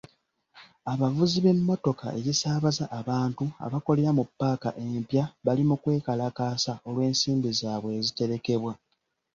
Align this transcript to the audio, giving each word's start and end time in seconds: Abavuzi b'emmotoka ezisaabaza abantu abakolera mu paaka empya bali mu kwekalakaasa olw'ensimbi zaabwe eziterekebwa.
Abavuzi 0.93 1.37
b'emmotoka 1.41 2.05
ezisaabaza 2.19 2.85
abantu 2.99 3.45
abakolera 3.65 4.11
mu 4.17 4.23
paaka 4.39 4.69
empya 4.83 5.23
bali 5.45 5.63
mu 5.69 5.75
kwekalakaasa 5.81 6.71
olw'ensimbi 6.87 7.49
zaabwe 7.59 7.89
eziterekebwa. 7.99 8.73